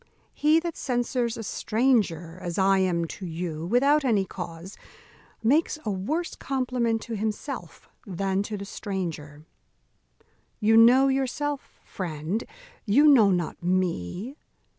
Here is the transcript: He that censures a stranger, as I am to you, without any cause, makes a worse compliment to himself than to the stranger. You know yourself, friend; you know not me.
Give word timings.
He 0.33 0.59
that 0.61 0.75
censures 0.75 1.37
a 1.37 1.43
stranger, 1.43 2.39
as 2.41 2.57
I 2.57 2.79
am 2.79 3.05
to 3.05 3.25
you, 3.27 3.67
without 3.67 4.03
any 4.03 4.25
cause, 4.25 4.75
makes 5.43 5.77
a 5.85 5.91
worse 5.91 6.33
compliment 6.33 7.03
to 7.03 7.15
himself 7.15 7.87
than 8.07 8.41
to 8.41 8.57
the 8.57 8.65
stranger. 8.65 9.45
You 10.59 10.75
know 10.75 11.07
yourself, 11.07 11.79
friend; 11.85 12.45
you 12.83 13.07
know 13.07 13.29
not 13.29 13.61
me. 13.61 14.37